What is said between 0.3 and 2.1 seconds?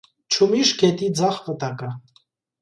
Չումիշ գետի ձախ վտակը։